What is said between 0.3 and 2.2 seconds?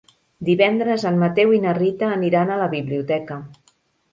Divendres en Mateu i na Rita